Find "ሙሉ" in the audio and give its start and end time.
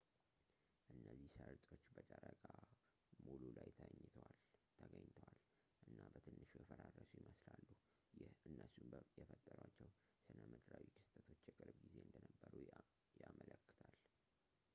3.25-3.41